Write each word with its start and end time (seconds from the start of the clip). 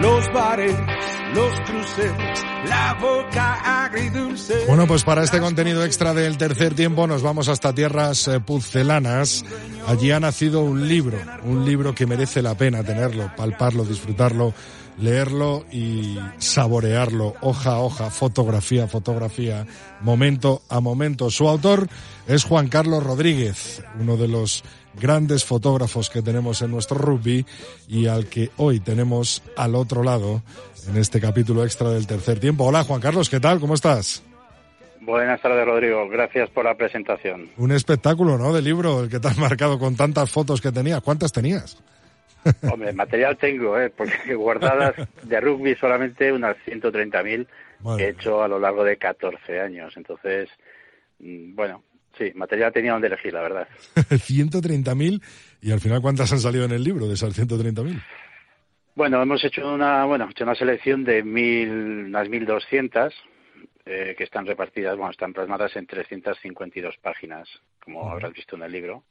Los 0.00 0.32
bares, 0.32 0.76
los 1.34 1.60
cruceros, 1.60 2.44
la 2.66 2.94
boca 3.00 3.84
agridulce. 3.84 4.66
Bueno, 4.66 4.86
pues 4.86 5.04
para 5.04 5.22
este 5.22 5.40
contenido 5.40 5.84
extra 5.84 6.14
del 6.14 6.38
tercer 6.38 6.74
tiempo 6.74 7.06
nos 7.06 7.22
vamos 7.22 7.48
hasta 7.48 7.74
tierras 7.74 8.26
eh, 8.28 8.40
pucelanas. 8.40 9.44
Allí 9.86 10.10
ha 10.12 10.20
nacido 10.20 10.62
un 10.62 10.88
libro, 10.88 11.18
un 11.44 11.64
libro 11.64 11.94
que 11.94 12.06
merece 12.06 12.42
la 12.42 12.54
pena 12.54 12.84
tenerlo, 12.84 13.30
palparlo, 13.36 13.84
disfrutarlo, 13.84 14.54
leerlo 14.98 15.64
y 15.72 16.18
saborearlo, 16.38 17.34
hoja 17.40 17.72
a 17.72 17.80
hoja, 17.80 18.10
fotografía 18.10 18.84
a 18.84 18.88
fotografía, 18.88 19.66
momento 20.00 20.62
a 20.68 20.80
momento. 20.80 21.30
Su 21.30 21.48
autor 21.48 21.88
es 22.28 22.44
Juan 22.44 22.68
Carlos 22.68 23.02
Rodríguez, 23.02 23.82
uno 23.98 24.16
de 24.16 24.28
los 24.28 24.62
grandes 25.00 25.44
fotógrafos 25.44 26.10
que 26.10 26.22
tenemos 26.22 26.62
en 26.62 26.70
nuestro 26.70 26.98
rugby 26.98 27.46
y 27.88 28.06
al 28.06 28.26
que 28.26 28.50
hoy 28.56 28.80
tenemos 28.80 29.42
al 29.56 29.74
otro 29.74 30.02
lado 30.02 30.42
en 30.88 30.96
este 30.96 31.20
capítulo 31.20 31.64
extra 31.64 31.90
del 31.90 32.06
tercer 32.06 32.38
tiempo. 32.38 32.64
Hola 32.64 32.84
Juan 32.84 33.00
Carlos, 33.00 33.28
¿qué 33.28 33.40
tal? 33.40 33.60
¿Cómo 33.60 33.74
estás? 33.74 34.22
Buenas 35.00 35.40
tardes, 35.40 35.64
Rodrigo. 35.64 36.08
Gracias 36.08 36.50
por 36.50 36.64
la 36.64 36.76
presentación. 36.76 37.50
Un 37.56 37.72
espectáculo, 37.72 38.36
¿no? 38.36 38.52
De 38.52 38.62
libro, 38.62 39.02
el 39.02 39.10
que 39.10 39.18
te 39.18 39.28
has 39.28 39.38
marcado 39.38 39.78
con 39.78 39.96
tantas 39.96 40.30
fotos 40.30 40.60
que 40.60 40.72
tenías. 40.72 41.00
¿Cuántas 41.02 41.32
tenías? 41.32 41.82
Hombre, 42.70 42.92
material 42.92 43.36
tengo, 43.36 43.78
¿eh? 43.78 43.90
porque 43.90 44.34
guardadas 44.34 44.94
de 45.22 45.40
rugby 45.40 45.74
solamente 45.76 46.32
unas 46.32 46.56
130.000 46.66 47.46
que 47.96 48.04
he 48.04 48.08
hecho 48.10 48.42
a 48.42 48.48
lo 48.48 48.58
largo 48.58 48.84
de 48.84 48.96
14 48.96 49.60
años. 49.60 49.94
Entonces, 49.96 50.48
mm, 51.18 51.54
bueno, 51.54 51.82
Sí, 52.18 52.32
material 52.34 52.72
tenía 52.72 52.92
donde 52.92 53.06
elegir, 53.06 53.32
la 53.32 53.40
verdad. 53.40 53.68
130.000 53.94 55.22
y 55.62 55.70
al 55.70 55.80
final 55.80 56.02
¿cuántas 56.02 56.32
han 56.32 56.40
salido 56.40 56.64
en 56.64 56.72
el 56.72 56.82
libro 56.82 57.06
de 57.06 57.14
esas 57.14 57.38
130.000? 57.38 58.02
Bueno, 58.94 59.22
hemos 59.22 59.42
hecho 59.44 59.72
una, 59.72 60.04
bueno, 60.04 60.28
hecho 60.28 60.44
una 60.44 60.54
selección 60.54 61.04
de 61.04 61.22
mil, 61.22 61.70
unas 62.08 62.28
1.200 62.28 63.12
eh, 63.84 64.14
que 64.16 64.24
están 64.24 64.46
repartidas, 64.46 64.96
bueno, 64.96 65.10
están 65.10 65.32
plasmadas 65.32 65.74
en 65.76 65.86
352 65.86 66.96
páginas, 66.98 67.48
como 67.82 68.10
habrás 68.10 68.32
visto 68.32 68.56
en 68.56 68.62
el 68.62 68.72
libro. 68.72 69.04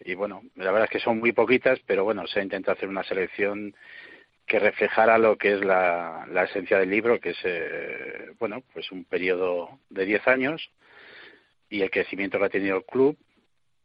Y 0.00 0.14
bueno, 0.14 0.42
la 0.56 0.70
verdad 0.70 0.84
es 0.84 0.90
que 0.90 1.04
son 1.04 1.18
muy 1.18 1.32
poquitas, 1.32 1.80
pero 1.86 2.04
bueno, 2.04 2.26
se 2.26 2.40
ha 2.40 2.42
intentado 2.42 2.76
hacer 2.76 2.88
una 2.88 3.02
selección 3.04 3.74
que 4.46 4.58
reflejara 4.58 5.18
lo 5.18 5.36
que 5.36 5.54
es 5.54 5.64
la, 5.64 6.26
la 6.30 6.44
esencia 6.44 6.78
del 6.78 6.90
libro, 6.90 7.20
que 7.20 7.30
es, 7.30 7.38
eh, 7.44 8.30
bueno, 8.38 8.62
pues 8.72 8.90
un 8.92 9.04
periodo 9.04 9.78
de 9.90 10.06
10 10.06 10.26
años, 10.28 10.70
y 11.68 11.82
el 11.82 11.90
crecimiento 11.90 12.38
que 12.38 12.44
ha 12.46 12.50
tenido 12.50 12.78
el 12.78 12.84
club, 12.84 13.18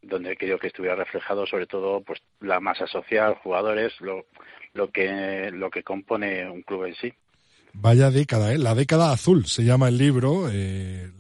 donde 0.02 0.38
creo 0.38 0.60
que 0.60 0.68
estuviera 0.68 0.96
reflejado 0.96 1.46
sobre 1.46 1.66
todo 1.66 2.02
pues 2.02 2.22
la 2.40 2.60
masa 2.60 2.88
social, 2.88 3.36
jugadores, 3.36 4.00
lo, 4.02 4.26
lo 4.74 4.92
que 4.92 5.50
lo 5.52 5.70
que 5.70 5.84
compone 5.84 6.50
un 6.50 6.62
club 6.62 6.86
en 6.86 6.96
sí. 6.96 7.14
Vaya 7.74 8.12
década, 8.12 8.54
¿eh? 8.54 8.58
La 8.58 8.76
década 8.76 9.12
azul 9.12 9.46
se 9.48 9.64
llama 9.64 9.90
el 9.90 9.98
libro. 9.98 10.48
Eh, 10.52 11.12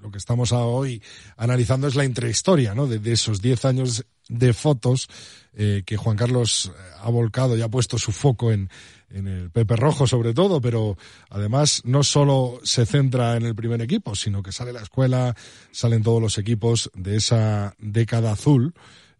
lo 0.00 0.10
que 0.10 0.18
estamos 0.18 0.52
hoy 0.52 1.02
analizando 1.36 1.86
es 1.86 1.94
la 1.94 2.04
intrahistoria, 2.04 2.74
¿no? 2.74 2.86
De, 2.86 2.98
de 2.98 3.12
esos 3.12 3.42
10 3.42 3.64
años 3.66 4.06
de 4.28 4.52
fotos 4.52 5.08
eh, 5.54 5.82
que 5.86 5.96
Juan 5.96 6.16
Carlos 6.16 6.72
ha 7.00 7.10
volcado 7.10 7.56
y 7.56 7.62
ha 7.62 7.68
puesto 7.68 7.98
su 7.98 8.12
foco 8.12 8.52
en, 8.52 8.68
en 9.10 9.28
el 9.28 9.50
Pepe 9.50 9.76
Rojo 9.76 10.06
sobre 10.06 10.34
todo, 10.34 10.60
pero 10.60 10.96
además 11.30 11.82
no 11.84 12.02
solo 12.02 12.60
se 12.62 12.86
centra 12.86 13.36
en 13.36 13.44
el 13.44 13.54
primer 13.54 13.80
equipo, 13.80 14.14
sino 14.14 14.42
que 14.42 14.52
sale 14.52 14.72
la 14.72 14.82
escuela, 14.82 15.34
salen 15.70 16.02
todos 16.02 16.20
los 16.20 16.38
equipos 16.38 16.90
de 16.94 17.16
esa 17.16 17.74
década 17.78 18.32
azul. 18.32 18.74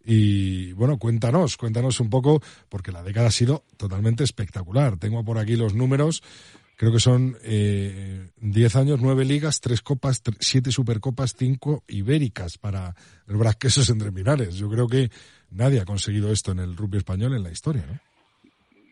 Y 0.09 0.71
bueno, 0.71 0.97
cuéntanos, 0.97 1.57
cuéntanos 1.57 1.99
un 1.99 2.09
poco, 2.09 2.41
porque 2.69 2.93
la 2.93 3.03
década 3.03 3.27
ha 3.27 3.31
sido 3.31 3.65
totalmente 3.75 4.23
espectacular. 4.23 4.95
Tengo 4.97 5.21
por 5.25 5.37
aquí 5.37 5.57
los 5.57 5.75
números, 5.75 6.23
creo 6.77 6.93
que 6.93 6.99
son 6.99 7.35
eh, 7.43 8.29
10 8.37 8.75
años, 8.77 9.01
9 9.01 9.25
ligas, 9.25 9.59
3 9.59 9.81
copas, 9.81 10.23
7 10.39 10.71
supercopas, 10.71 11.35
5 11.37 11.83
ibéricas 11.89 12.57
para 12.57 12.95
el 13.27 13.35
Brasquesos 13.35 13.89
entre 13.89 14.11
Minares. 14.11 14.55
Yo 14.55 14.69
creo 14.69 14.87
que 14.87 15.09
nadie 15.51 15.81
ha 15.81 15.85
conseguido 15.85 16.31
esto 16.31 16.53
en 16.53 16.59
el 16.59 16.77
rugby 16.77 16.99
español 16.99 17.35
en 17.35 17.43
la 17.43 17.51
historia. 17.51 17.83
¿no? 17.85 17.99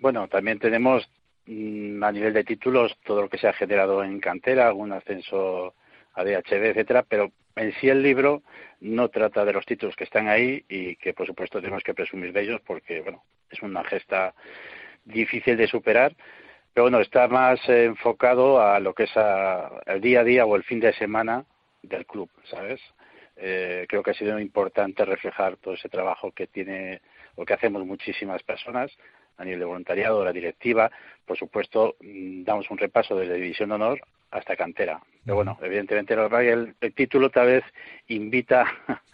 Bueno, 0.01 0.27
también 0.27 0.59
tenemos 0.59 1.09
mm, 1.45 2.03
a 2.03 2.11
nivel 2.11 2.33
de 2.33 2.43
títulos 2.43 2.91
todo 3.05 3.21
lo 3.21 3.29
que 3.29 3.37
se 3.37 3.47
ha 3.47 3.53
generado 3.53 4.03
en 4.03 4.19
cantera, 4.19 4.67
algún 4.67 4.91
ascenso 4.91 5.75
a 6.13 6.23
DHB, 6.25 6.71
etcétera, 6.71 7.05
pero 7.07 7.31
en 7.55 7.73
sí 7.73 7.89
el 7.89 8.01
libro 8.01 8.43
no 8.81 9.09
trata 9.09 9.45
de 9.45 9.53
los 9.53 9.65
títulos 9.65 9.95
que 9.95 10.03
están 10.03 10.27
ahí 10.27 10.63
y 10.67 10.95
que 10.97 11.13
por 11.13 11.25
supuesto 11.25 11.59
tenemos 11.59 11.83
que 11.83 11.93
presumir 11.93 12.33
de 12.33 12.41
ellos 12.41 12.61
porque 12.65 13.01
bueno, 13.01 13.23
es 13.49 13.61
una 13.61 13.83
gesta 13.83 14.33
difícil 15.05 15.55
de 15.55 15.67
superar, 15.67 16.15
pero 16.73 16.85
bueno, 16.85 16.99
está 16.99 17.27
más 17.27 17.59
enfocado 17.69 18.61
a 18.61 18.79
lo 18.79 18.93
que 18.93 19.03
es 19.03 19.11
el 19.85 20.01
día 20.01 20.21
a 20.21 20.23
día 20.23 20.45
o 20.45 20.55
el 20.55 20.63
fin 20.63 20.79
de 20.79 20.93
semana 20.93 21.45
del 21.81 22.05
club, 22.05 22.29
¿sabes? 22.49 22.81
Eh, 23.37 23.85
creo 23.87 24.01
que 24.01 24.11
ha 24.11 24.15
sido 24.15 24.39
importante 24.39 25.03
reflejar 25.05 25.57
todo 25.57 25.73
ese 25.73 25.89
trabajo 25.89 26.31
que 26.31 26.47
tiene 26.47 27.01
o 27.35 27.45
que 27.45 27.53
hacemos 27.53 27.85
muchísimas 27.85 28.43
personas 28.43 28.91
a 29.37 29.43
nivel 29.43 29.59
de 29.59 29.65
voluntariado, 29.65 30.23
la 30.23 30.31
directiva. 30.31 30.89
Por 31.25 31.37
supuesto, 31.37 31.95
mm, 31.99 32.43
damos 32.43 32.69
un 32.71 32.77
repaso 32.77 33.15
desde 33.15 33.35
División 33.35 33.69
de 33.69 33.75
Honor 33.75 34.01
hasta 34.35 34.55
cantera. 34.55 35.01
Pero 35.23 35.35
bueno, 35.35 35.57
evidentemente 35.61 36.13
el, 36.13 36.75
el 36.81 36.93
título 36.93 37.29
tal 37.29 37.47
vez 37.47 37.63
invita, 38.07 38.65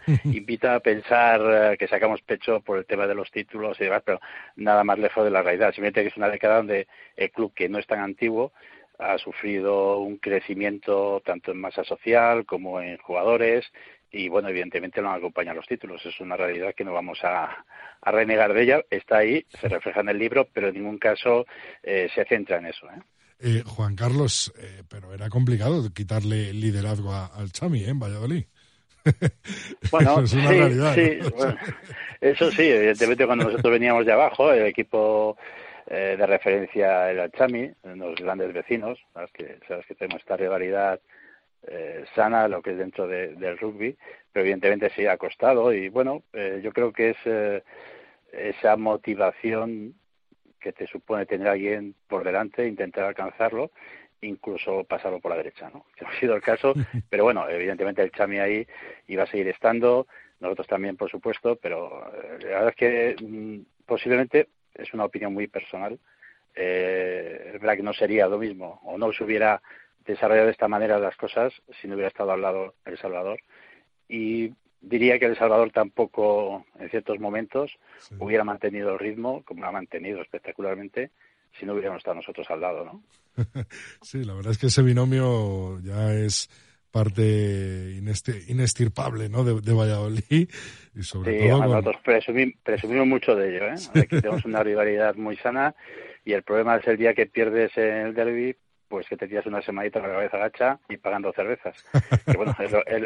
invita 0.24 0.74
a 0.74 0.80
pensar 0.80 1.40
eh, 1.72 1.76
que 1.78 1.86
sacamos 1.86 2.20
pecho 2.22 2.60
por 2.60 2.78
el 2.78 2.86
tema 2.86 3.06
de 3.06 3.14
los 3.14 3.30
títulos 3.30 3.80
y 3.80 3.84
demás, 3.84 4.02
pero 4.04 4.20
nada 4.56 4.82
más 4.82 4.98
lejos 4.98 5.24
de 5.24 5.30
la 5.30 5.42
realidad. 5.42 5.72
Simplemente 5.72 6.02
que 6.02 6.08
es 6.08 6.16
una 6.16 6.28
década 6.28 6.56
donde 6.56 6.88
el 7.16 7.30
club, 7.30 7.54
que 7.54 7.68
no 7.68 7.78
es 7.78 7.86
tan 7.86 8.00
antiguo, 8.00 8.52
ha 8.98 9.16
sufrido 9.18 9.98
un 9.98 10.18
crecimiento 10.18 11.22
tanto 11.24 11.52
en 11.52 11.60
masa 11.60 11.84
social 11.84 12.44
como 12.44 12.80
en 12.80 12.98
jugadores 12.98 13.64
y 14.10 14.28
bueno, 14.28 14.48
evidentemente 14.48 15.00
no 15.00 15.12
acompañan 15.12 15.56
los 15.56 15.66
títulos. 15.66 16.04
Es 16.04 16.20
una 16.20 16.36
realidad 16.36 16.74
que 16.74 16.84
no 16.84 16.92
vamos 16.92 17.20
a, 17.22 17.64
renegar 18.02 18.52
de 18.52 18.62
ella. 18.62 18.82
Está 18.90 19.18
ahí, 19.18 19.46
se 19.60 19.68
refleja 19.68 20.00
en 20.00 20.08
el 20.08 20.18
libro, 20.18 20.48
pero 20.52 20.68
en 20.68 20.74
ningún 20.74 20.98
caso 20.98 21.46
eh, 21.82 22.10
se 22.12 22.24
centra 22.24 22.58
en 22.58 22.66
eso. 22.66 22.86
¿eh? 22.88 23.00
Eh, 23.42 23.62
Juan 23.66 23.96
Carlos, 23.96 24.52
pero 24.88 25.12
era 25.12 25.28
complicado 25.28 25.92
quitarle 25.92 26.52
liderazgo 26.52 27.12
al 27.12 27.50
Chami 27.50 27.84
en 27.84 27.98
Valladolid. 27.98 28.44
Bueno, 29.90 30.12
eso 30.12 30.22
es 30.22 30.32
una 30.34 30.50
realidad. 30.50 30.94
Sí, 30.94 31.18
eso 32.20 32.50
sí, 32.52 32.62
evidentemente 32.62 33.26
cuando 33.26 33.46
nosotros 33.46 33.72
veníamos 33.72 34.06
de 34.06 34.12
abajo, 34.12 34.52
el 34.52 34.66
equipo 34.66 35.36
de 35.88 36.24
referencia 36.24 37.10
era 37.10 37.24
el 37.24 37.32
Chami, 37.32 37.68
los 37.82 38.14
grandes 38.14 38.52
vecinos, 38.52 38.98
sabes 39.12 39.30
que, 39.32 39.58
sabes 39.66 39.84
que 39.86 39.96
tenemos 39.96 40.20
esta 40.20 40.36
rivalidad 40.36 41.00
eh, 41.64 42.04
sana 42.14 42.48
lo 42.48 42.60
que 42.60 42.72
es 42.72 42.78
dentro 42.78 43.06
del 43.06 43.58
rugby, 43.58 43.96
pero 44.32 44.42
evidentemente 44.42 44.90
sí 44.96 45.06
ha 45.06 45.16
costado 45.16 45.72
y 45.72 45.88
bueno, 45.88 46.24
eh, 46.32 46.60
yo 46.62 46.72
creo 46.72 46.92
que 46.92 47.10
es 47.10 47.16
eh, 47.24 47.62
esa 48.32 48.76
motivación 48.76 49.94
que 50.62 50.72
te 50.72 50.86
supone 50.86 51.26
tener 51.26 51.48
a 51.48 51.52
alguien 51.52 51.94
por 52.08 52.24
delante, 52.24 52.66
intentar 52.66 53.04
alcanzarlo, 53.04 53.70
incluso 54.22 54.84
pasarlo 54.84 55.20
por 55.20 55.30
la 55.32 55.36
derecha, 55.36 55.68
¿no? 55.70 55.86
Que 55.96 56.04
no 56.04 56.10
ha 56.10 56.20
sido 56.20 56.34
el 56.34 56.42
caso, 56.42 56.74
pero 57.10 57.24
bueno, 57.24 57.48
evidentemente 57.48 58.02
el 58.02 58.12
Chami 58.12 58.38
ahí 58.38 58.66
iba 59.08 59.24
a 59.24 59.26
seguir 59.26 59.48
estando, 59.48 60.06
nosotros 60.40 60.66
también, 60.66 60.96
por 60.96 61.10
supuesto, 61.10 61.56
pero 61.56 62.04
la 62.40 62.48
verdad 62.48 62.68
es 62.68 62.76
que 62.76 63.16
mm, 63.20 63.84
posiblemente 63.86 64.48
es 64.74 64.92
una 64.92 65.04
opinión 65.04 65.32
muy 65.32 65.46
personal. 65.46 65.98
Eh, 66.54 67.52
es 67.54 67.60
verdad 67.60 67.76
que 67.76 67.82
no 67.82 67.92
sería 67.92 68.26
lo 68.26 68.38
mismo 68.38 68.80
o 68.84 68.98
no 68.98 69.12
se 69.12 69.24
hubiera 69.24 69.62
desarrollado 70.04 70.46
de 70.46 70.52
esta 70.52 70.68
manera 70.68 70.98
las 70.98 71.16
cosas 71.16 71.52
si 71.80 71.88
no 71.88 71.94
hubiera 71.94 72.08
estado 72.08 72.32
al 72.32 72.42
lado 72.42 72.74
El 72.84 72.98
Salvador. 72.98 73.40
Y 74.08 74.52
diría 74.82 75.18
que 75.18 75.26
El 75.26 75.38
Salvador 75.38 75.70
tampoco, 75.70 76.66
en 76.78 76.90
ciertos 76.90 77.18
momentos, 77.18 77.72
hubiera 78.18 78.44
mantenido 78.44 78.92
el 78.92 78.98
ritmo, 78.98 79.42
como 79.44 79.62
lo 79.62 79.68
ha 79.68 79.72
mantenido 79.72 80.20
espectacularmente, 80.20 81.10
si 81.58 81.64
no 81.64 81.72
hubiéramos 81.72 81.98
estado 81.98 82.16
nosotros 82.16 82.50
al 82.50 82.60
lado, 82.60 82.84
¿no? 82.84 83.02
sí, 84.02 84.24
la 84.24 84.34
verdad 84.34 84.52
es 84.52 84.58
que 84.58 84.66
ese 84.66 84.82
binomio 84.82 85.80
ya 85.80 86.12
es 86.14 86.50
parte 86.90 87.96
inestirpable 88.48 89.30
¿no? 89.30 89.44
de, 89.44 89.72
Valladolid 89.72 90.50
y 90.94 91.02
sobre 91.02 91.40
sí, 91.40 91.48
todo 91.48 91.64
nosotros 91.64 91.96
presumimos, 92.62 93.06
mucho 93.06 93.34
de 93.34 93.48
ello 93.48 93.66
¿eh? 93.68 93.76
aquí 93.98 94.20
tenemos 94.20 94.44
una 94.44 94.62
rivalidad 94.62 95.14
muy 95.14 95.38
sana 95.38 95.74
y 96.22 96.34
el 96.34 96.42
problema 96.42 96.76
es 96.76 96.86
el 96.86 96.98
día 96.98 97.14
que 97.14 97.24
pierdes 97.24 97.74
en 97.78 98.08
el 98.08 98.14
derby 98.14 98.54
pues 98.92 99.08
que 99.08 99.16
te 99.16 99.26
tiras 99.26 99.46
una 99.46 99.62
semanita 99.62 100.00
con 100.00 100.10
la 100.10 100.16
cabeza 100.16 100.36
gacha 100.36 100.78
y 100.86 100.98
pagando 100.98 101.32
cervezas. 101.32 101.82
que 102.26 102.36
bueno, 102.36 102.54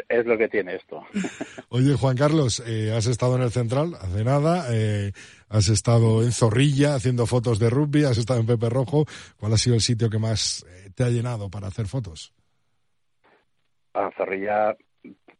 es 0.09 0.25
lo, 0.25 0.37
que 0.37 0.49
tiene 0.49 0.75
esto. 0.75 1.01
Oye, 1.69 1.95
Juan 1.95 2.17
Carlos, 2.17 2.61
eh, 2.67 2.91
has 2.93 3.07
estado 3.07 3.37
en 3.37 3.43
el 3.43 3.51
Central 3.51 3.93
hace 3.95 4.25
nada, 4.25 4.65
eh, 4.69 5.13
has 5.47 5.69
estado 5.69 6.23
en 6.23 6.33
Zorrilla 6.33 6.95
haciendo 6.95 7.25
fotos 7.25 7.57
de 7.57 7.69
rugby, 7.69 8.03
has 8.03 8.17
estado 8.17 8.41
en 8.41 8.47
Pepe 8.47 8.69
Rojo. 8.69 9.05
¿Cuál 9.39 9.53
ha 9.53 9.57
sido 9.57 9.75
el 9.75 9.81
sitio 9.81 10.09
que 10.09 10.19
más 10.19 10.65
eh, 10.67 10.89
te 10.93 11.05
ha 11.05 11.09
llenado 11.09 11.49
para 11.49 11.67
hacer 11.67 11.85
fotos? 11.85 12.33
A 13.93 14.11
Zorrilla, 14.17 14.75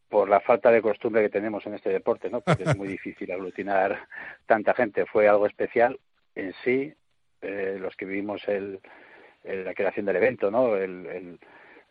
por 0.07 0.29
la 0.29 0.39
falta 0.39 0.71
de 0.71 0.81
costumbre 0.81 1.23
que 1.23 1.29
tenemos 1.29 1.65
en 1.65 1.73
este 1.73 1.89
deporte, 1.89 2.29
¿no? 2.29 2.39
Porque 2.39 2.63
es 2.63 2.77
muy 2.77 2.87
difícil 2.97 3.29
aglutinar 3.33 4.07
tanta 4.45 4.73
gente. 4.73 5.05
Fue 5.07 5.27
algo 5.27 5.45
especial 5.45 5.99
en 6.35 6.53
sí. 6.63 6.93
los 7.41 7.93
que 7.97 8.05
vivimos 8.05 8.47
el 8.47 8.79
la 9.47 9.73
creación 9.73 10.05
del 10.05 10.17
evento, 10.17 10.51
¿no? 10.51 10.75
El, 10.75 11.39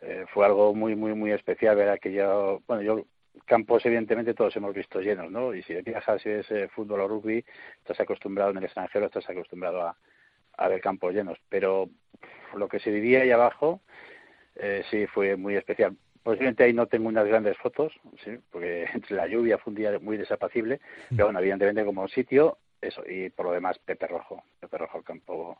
eh, 0.02 0.24
fue 0.32 0.44
algo 0.44 0.74
muy, 0.74 0.94
muy, 0.94 1.14
muy 1.14 1.32
especial 1.32 1.76
ver 1.76 1.88
aquello, 1.88 2.60
bueno, 2.66 2.82
yo 2.82 3.04
campos 3.44 3.84
evidentemente 3.86 4.34
todos 4.34 4.56
hemos 4.56 4.74
visto 4.74 5.00
llenos, 5.00 5.30
¿no? 5.30 5.54
Y 5.54 5.62
si 5.62 5.74
viajas 5.82 6.22
si 6.22 6.30
es 6.30 6.50
eh, 6.50 6.68
fútbol 6.68 7.00
o 7.00 7.08
rugby, 7.08 7.44
estás 7.78 8.00
acostumbrado 8.00 8.50
en 8.50 8.58
el 8.58 8.64
extranjero, 8.64 9.06
estás 9.06 9.28
acostumbrado 9.28 9.82
a, 9.82 9.96
a 10.56 10.68
ver 10.68 10.80
campos 10.80 11.14
llenos, 11.14 11.38
pero 11.48 11.88
lo 12.54 12.68
que 12.68 12.78
se 12.78 12.90
vivía 12.90 13.22
ahí 13.22 13.30
abajo 13.30 13.80
eh, 14.56 14.82
sí 14.90 15.06
fue 15.06 15.36
muy 15.36 15.56
especial. 15.56 15.96
Posiblemente 16.22 16.64
ahí 16.64 16.72
no 16.72 16.86
tengo 16.86 17.08
unas 17.08 17.26
grandes 17.26 17.56
fotos, 17.58 17.92
¿sí? 18.24 18.38
porque 18.50 18.86
entre 18.94 19.16
la 19.16 19.26
lluvia 19.26 19.58
fue 19.58 19.72
un 19.72 19.76
día 19.76 19.98
muy 20.00 20.16
desapacible, 20.16 20.80
pero 21.10 21.26
bueno, 21.26 21.38
evidentemente 21.38 21.84
como 21.84 22.08
sitio, 22.08 22.58
eso, 22.80 23.02
y 23.06 23.30
por 23.30 23.46
lo 23.46 23.52
demás 23.52 23.78
Pepe 23.78 24.06
Rojo, 24.06 24.42
Pepe 24.60 24.78
Rojo, 24.78 24.98
el 24.98 25.04
campo 25.04 25.58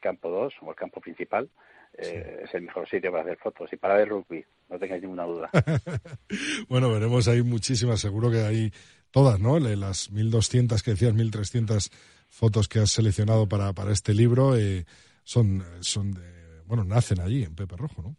campo 0.00 0.30
2 0.30 0.54
o 0.62 0.70
el 0.70 0.76
campo 0.76 1.00
principal, 1.00 1.50
eh, 1.98 2.42
es 2.44 2.54
el 2.54 2.62
mejor 2.62 2.88
sitio 2.88 3.10
para 3.10 3.24
hacer 3.24 3.38
fotos 3.38 3.72
y 3.72 3.76
para 3.76 3.94
ver 3.94 4.08
rugby, 4.08 4.44
no 4.68 4.78
tengáis 4.78 5.02
ninguna 5.02 5.24
duda. 5.24 5.50
bueno, 6.68 6.90
veremos 6.90 7.28
ahí 7.28 7.42
muchísimas, 7.42 8.00
seguro 8.00 8.30
que 8.30 8.40
hay 8.40 8.72
todas, 9.10 9.40
¿no? 9.40 9.58
Las 9.58 10.10
1200 10.10 10.82
que 10.82 10.92
decías, 10.92 11.14
1300 11.14 11.90
fotos 12.28 12.68
que 12.68 12.78
has 12.78 12.90
seleccionado 12.90 13.48
para, 13.48 13.72
para 13.72 13.92
este 13.92 14.14
libro 14.14 14.56
eh, 14.56 14.86
son, 15.24 15.64
son 15.80 16.12
de, 16.12 16.62
bueno, 16.64 16.84
nacen 16.84 17.20
allí 17.20 17.42
en 17.42 17.54
Pepe 17.54 17.76
Rojo, 17.76 18.02
¿no? 18.02 18.16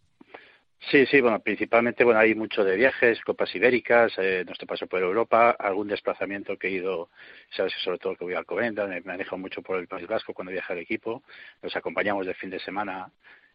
Sí, 0.90 1.06
sí, 1.06 1.22
bueno, 1.22 1.40
principalmente, 1.40 2.04
bueno, 2.04 2.20
hay 2.20 2.34
mucho 2.34 2.64
de 2.64 2.76
viajes, 2.76 3.22
copas 3.22 3.54
ibéricas, 3.56 4.14
eh, 4.18 4.44
nuestro 4.46 4.68
paso 4.68 4.88
por 4.88 5.00
Europa, 5.00 5.52
algún 5.52 5.88
desplazamiento 5.88 6.58
que 6.58 6.68
he 6.68 6.72
ido, 6.72 7.10
sabes, 7.56 7.74
sobre 7.84 8.00
todo 8.00 8.16
que 8.16 8.24
voy 8.26 8.34
a 8.34 8.40
Alcobendas, 8.40 8.90
me 8.90 9.00
manejo 9.02 9.38
mucho 9.38 9.62
por 9.62 9.78
el 9.78 9.88
País 9.88 10.08
Vasco 10.08 10.34
cuando 10.34 10.52
viaja 10.52 10.74
el 10.74 10.80
equipo, 10.80 11.24
nos 11.62 11.76
acompañamos 11.76 12.26
de 12.26 12.34
fin 12.34 12.50
de 12.50 12.60
semana 12.60 13.10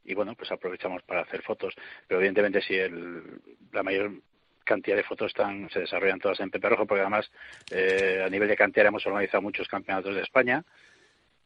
y, 0.05 0.14
bueno, 0.14 0.34
pues 0.37 0.52
aprovechamos 0.52 1.02
para 1.02 1.23
hacer 1.23 1.43
fotos, 1.43 1.75
pero 2.06 2.20
evidentemente 2.20 2.62
sí, 2.62 2.76
el, 2.76 3.40
la 3.73 3.82
mayor 3.82 4.12
cantidad 4.64 4.96
de 4.96 5.02
fotos 5.02 5.28
están, 5.28 5.69
se 5.70 5.81
desarrollan 5.81 6.20
todas 6.20 6.38
en 6.40 6.50
Pepe 6.50 6.69
Rojo, 6.69 6.87
porque 6.87 7.00
además 7.00 7.31
eh, 7.73 8.23
a 8.25 8.31
nivel 8.31 8.49
de 8.49 8.56
cantera 8.56 8.88
hemos 8.88 9.06
organizado 9.06 9.43
muchos 9.43 9.69
campeonatos 9.69 10.14
de 10.14 10.23
España, 10.23 10.64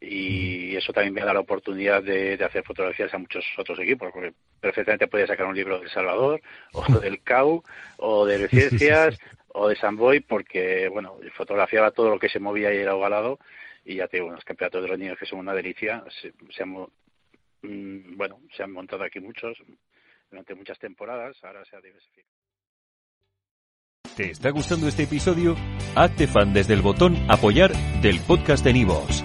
y 0.01 0.75
eso 0.77 0.93
también 0.93 1.13
me 1.13 1.21
da 1.21 1.35
la 1.35 1.41
oportunidad 1.41 2.03
de, 2.03 2.43
hacer 2.43 2.65
fotografías 2.65 3.13
a 3.13 3.19
muchos 3.19 3.45
otros 3.59 3.79
equipos, 3.81 4.11
porque 4.13 4.33
perfectamente 4.59 5.09
podía 5.09 5.27
sacar 5.27 5.47
un 5.47 5.55
libro 5.55 5.79
de 5.79 5.85
El 5.85 5.91
Salvador, 5.91 6.41
o 6.73 6.85
del 7.01 7.23
CAU, 7.23 7.63
o 7.99 8.25
de 8.25 8.49
Ciencias, 8.49 9.19
o 9.49 9.69
de 9.69 9.77
San 9.77 9.97
Boy, 9.97 10.21
porque, 10.21 10.89
bueno, 10.89 11.19
fotografiaba 11.35 11.91
todo 11.91 12.09
lo 12.09 12.19
que 12.19 12.31
se 12.31 12.41
movía 12.41 12.73
y 12.73 12.79
era 12.79 12.95
ovalado, 12.95 13.39
y 13.85 13.97
ya 13.97 14.09
tengo 14.09 14.29
unos 14.29 14.45
campeonatos 14.45 14.83
de 14.83 14.89
los 14.89 14.99
niños 14.99 15.19
que 15.19 15.27
son 15.27 15.41
una 15.41 15.53
delicia, 15.53 16.03
se, 16.21 16.63
han, 16.63 16.71
mm, 16.71 18.17
bueno, 18.17 18.41
se 18.57 18.63
han 18.63 18.73
montado 18.73 19.05
aquí 19.05 19.21
muchos 19.21 19.59
durante 20.31 20.55
muchas 20.55 20.79
temporadas, 20.79 21.37
ahora 21.43 21.65
se 21.67 21.77
ha 21.77 21.81
diversificado. 21.81 22.31
¿Te 24.17 24.31
está 24.31 24.51
gustando 24.51 24.89
este 24.89 25.05
episodio? 25.05 25.57
Hazte 25.95 26.27
fan 26.27 26.53
desde 26.53 26.75
el 26.75 26.83
botón 26.83 27.17
apoyar 27.29 27.73
del 28.03 28.21
podcast 28.21 28.65
de 28.65 28.73
Nivos. 28.73 29.25